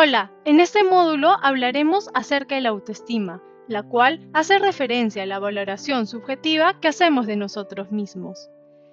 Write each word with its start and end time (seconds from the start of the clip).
Hola, 0.00 0.30
en 0.44 0.60
este 0.60 0.84
módulo 0.84 1.34
hablaremos 1.42 2.08
acerca 2.14 2.54
de 2.54 2.60
la 2.60 2.68
autoestima, 2.68 3.42
la 3.66 3.82
cual 3.82 4.30
hace 4.32 4.60
referencia 4.60 5.24
a 5.24 5.26
la 5.26 5.40
valoración 5.40 6.06
subjetiva 6.06 6.78
que 6.78 6.86
hacemos 6.86 7.26
de 7.26 7.34
nosotros 7.34 7.90
mismos. 7.90 8.48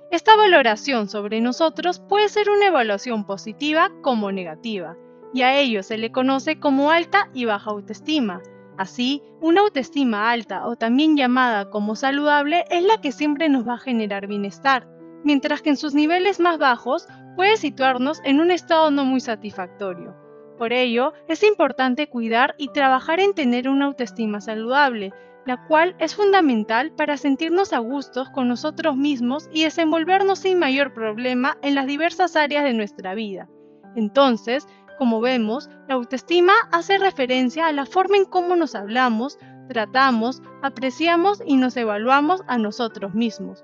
Esta 0.10 0.36
valoración 0.36 1.07
sobre 1.07 1.41
nosotros 1.41 1.99
puede 1.99 2.28
ser 2.28 2.49
una 2.49 2.65
evaluación 2.65 3.23
positiva 3.23 3.91
como 4.02 4.31
negativa, 4.31 4.97
y 5.31 5.44
a 5.44 5.55
ello 5.55 5.83
se 5.83 5.99
le 5.99 6.12
conoce 6.12 6.60
como 6.60 6.89
alta 6.89 7.29
y 7.35 7.46
baja 7.46 7.69
autoestima. 7.69 8.42
Así, 8.76 9.22
una 9.42 9.62
autoestima 9.62 10.31
alta 10.31 10.65
o 10.65 10.76
también 10.76 11.15
llamada 11.15 11.69
como 11.69 11.96
saludable 11.96 12.65
es 12.72 12.83
la 12.83 12.99
que 12.99 13.12
siempre 13.12 13.47
nos 13.47 13.67
va 13.67 13.76
a 13.76 13.78
generar 13.78 14.26
bienestar, 14.26 14.87
mientras 15.24 15.62
que 15.62 15.69
en 15.69 15.78
sus 15.78 15.94
niveles 15.94 16.40
más 16.40 16.58
bajos 16.58 17.08
puede 17.35 17.58
situarnos 17.58 18.22
en 18.23 18.40
un 18.40 18.49
estado 18.49 18.90
no 18.90 19.05
muy 19.05 19.20
satisfactorio. 19.20 20.24
Por 20.58 20.72
ello, 20.72 21.13
es 21.27 21.44
importante 21.44 22.08
cuidar 22.08 22.55
y 22.57 22.70
trabajar 22.70 23.20
en 23.20 23.34
tener 23.34 23.67
una 23.67 23.85
autoestima 23.85 24.39
saludable, 24.39 25.13
la 25.45 25.66
cual 25.67 25.95
es 25.99 26.16
fundamental 26.16 26.91
para 26.91 27.17
sentirnos 27.17 27.73
a 27.73 27.79
gustos 27.79 28.29
con 28.29 28.48
nosotros 28.48 28.95
mismos 28.95 29.49
y 29.52 29.63
desenvolvernos 29.63 30.39
sin 30.39 30.57
mayor 30.57 30.93
problema 30.93 31.57
en 31.62 31.76
las 31.76 31.88
diversas 31.88 32.35
áreas 32.35 32.63
de 32.63 32.73
nuestra 32.73 33.13
vida. 33.13 33.49
Entonces, 33.95 34.67
como 34.98 35.20
vemos, 35.20 35.70
la 35.88 35.95
autoestima 35.95 36.53
hace 36.71 36.98
referencia 36.98 37.67
a 37.67 37.73
la 37.73 37.85
forma 37.85 38.17
en 38.17 38.26
cómo 38.26 38.55
nos 38.55 38.76
hablamos, 38.76 39.37
tratamos, 39.67 40.41
apreciamos 40.63 41.43
y 41.45 41.57
nos 41.57 41.76
evaluamos 41.76 42.41
a 42.48 42.57
nosotros 42.57 43.13
mismos. 43.13 43.63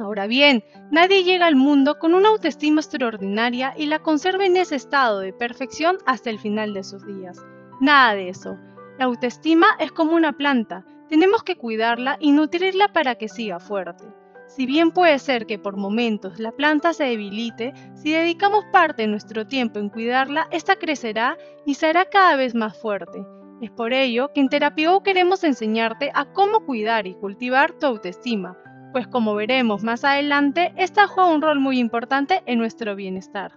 Ahora 0.00 0.26
bien, 0.26 0.64
nadie 0.90 1.24
llega 1.24 1.46
al 1.46 1.56
mundo 1.56 1.98
con 1.98 2.14
una 2.14 2.30
autoestima 2.30 2.80
extraordinaria 2.80 3.74
y 3.76 3.86
la 3.86 3.98
conserva 3.98 4.46
en 4.46 4.56
ese 4.56 4.76
estado 4.76 5.20
de 5.20 5.32
perfección 5.32 5.98
hasta 6.06 6.30
el 6.30 6.38
final 6.38 6.72
de 6.72 6.84
sus 6.84 7.06
días. 7.06 7.38
Nada 7.80 8.14
de 8.14 8.30
eso. 8.30 8.56
La 8.98 9.04
autoestima 9.04 9.66
es 9.78 9.92
como 9.92 10.14
una 10.14 10.32
planta, 10.32 10.84
tenemos 11.10 11.42
que 11.42 11.56
cuidarla 11.56 12.16
y 12.20 12.32
nutrirla 12.32 12.92
para 12.92 13.16
que 13.16 13.28
siga 13.28 13.58
fuerte. 13.58 14.04
Si 14.46 14.64
bien 14.64 14.90
puede 14.90 15.18
ser 15.18 15.44
que 15.44 15.58
por 15.58 15.76
momentos 15.76 16.38
la 16.38 16.52
planta 16.52 16.92
se 16.92 17.04
debilite, 17.04 17.74
si 17.94 18.12
dedicamos 18.12 18.64
parte 18.72 19.02
de 19.02 19.08
nuestro 19.08 19.46
tiempo 19.46 19.78
en 19.78 19.90
cuidarla, 19.90 20.48
esta 20.50 20.76
crecerá 20.76 21.36
y 21.66 21.74
será 21.74 22.04
cada 22.04 22.36
vez 22.36 22.54
más 22.54 22.76
fuerte. 22.76 23.24
Es 23.60 23.70
por 23.70 23.92
ello 23.92 24.32
que 24.32 24.40
en 24.40 24.48
Terapio 24.48 25.02
queremos 25.02 25.44
enseñarte 25.44 26.10
a 26.14 26.26
cómo 26.32 26.64
cuidar 26.64 27.06
y 27.06 27.14
cultivar 27.14 27.72
tu 27.72 27.86
autoestima, 27.86 28.56
pues 28.92 29.06
como 29.06 29.34
veremos 29.34 29.82
más 29.82 30.04
adelante, 30.04 30.72
esta 30.76 31.06
juega 31.06 31.30
un 31.30 31.42
rol 31.42 31.60
muy 31.60 31.78
importante 31.78 32.42
en 32.46 32.58
nuestro 32.58 32.94
bienestar. 32.96 33.52